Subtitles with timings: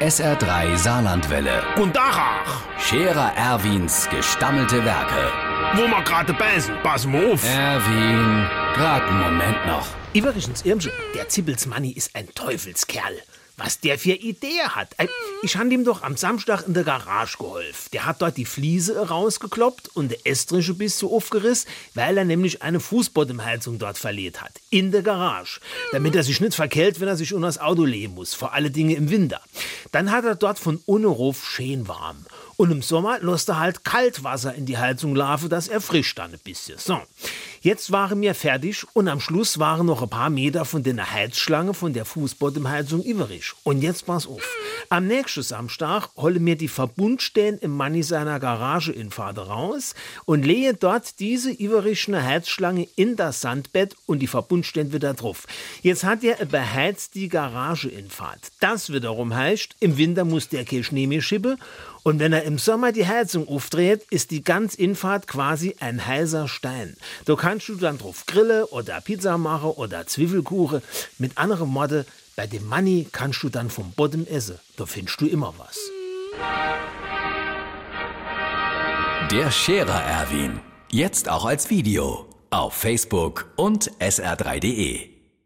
[0.00, 1.60] SR3 Saarlandwelle.
[1.76, 5.32] Und Dachach, Scherer Erwins gestammelte Werke.
[5.74, 7.44] wo wir gerade beißen, pass mal auf.
[7.44, 9.86] Erwin, grad einen Moment noch.
[10.14, 13.18] Übrigens, Irmsche, der Zippelsmanni ist ein Teufelskerl.
[13.58, 14.94] Was der für Idee hat.
[14.98, 15.08] Äh,
[15.42, 17.88] Ich han ihm doch am Samstag in der Garage geholfen.
[17.92, 22.62] Der hat dort die Fliese rausgekloppt und der Estrich ein bisschen aufgerissen, weil er nämlich
[22.62, 24.52] eine Fußbottomheizung dort verliert hat.
[24.70, 25.60] In der Garage.
[25.92, 28.34] Damit er sich nicht verkehlt, wenn er sich unter das Auto legen muss.
[28.34, 29.40] Vor alle Dinge im Winter.
[29.92, 32.24] Dann hat er dort von Unnerhof schön warm.
[32.56, 36.40] Und im Sommer lässt er halt Kaltwasser in die Heizung laufen, das erfrischt dann ein
[36.42, 36.76] bisschen.
[36.76, 37.00] So,
[37.60, 41.72] jetzt waren wir fertig und am Schluss waren noch ein paar Meter von der Heizschlange
[41.72, 43.47] von der Fußbottomheizung übrig.
[43.64, 44.42] Und jetzt pass auf.
[44.90, 49.94] Am nächsten Samstag hole mir die Verbundstellen im Manni seiner Garage in Fahrt raus
[50.24, 55.46] und lehe dort diese übrigende Heizschlange in das Sandbett und die Verbundstellen wieder drauf.
[55.82, 58.52] Jetzt hat er beheizt die Garage in Fahrt.
[58.60, 61.58] Das wiederum heißt, im Winter muss der kein Schnee mehr schippen
[62.08, 66.48] und wenn er im Sommer die Heizung aufdreht, ist die ganz Infahrt quasi ein heißer
[66.48, 66.96] Stein.
[67.26, 70.80] Da kannst du dann drauf Grille oder Pizza machen oder Zwiebelkuchen.
[71.18, 72.06] Mit anderen Worten,
[72.38, 74.60] bei dem Money kannst du dann vom Bottom essen.
[74.76, 75.76] Da findest du immer was.
[79.32, 80.60] Der Scherer Erwin.
[80.88, 82.26] Jetzt auch als Video.
[82.50, 85.17] Auf Facebook und sr3.de.